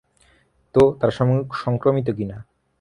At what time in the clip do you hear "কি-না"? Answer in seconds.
2.17-2.37